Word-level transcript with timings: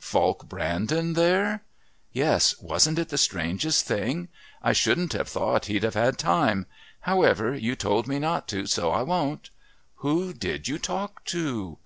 "Falk 0.00 0.50
Brandon 0.50 1.14
there?" 1.14 1.62
"Yes, 2.12 2.54
wasn't 2.60 2.98
it 2.98 3.08
the 3.08 3.16
strangest 3.16 3.86
thing. 3.86 4.28
I 4.62 4.74
shouldn't 4.74 5.14
have 5.14 5.28
thought 5.30 5.64
he'd 5.64 5.82
have 5.82 5.94
had 5.94 6.18
time 6.18 6.66
However, 7.00 7.54
you 7.54 7.74
told 7.74 8.06
me 8.06 8.18
not 8.18 8.46
to, 8.48 8.66
so 8.66 8.90
I 8.90 9.00
won't" 9.00 9.48
"Who 10.04 10.34
did 10.34 10.68
you 10.68 10.76
talk 10.76 11.24
to?" 11.32 11.76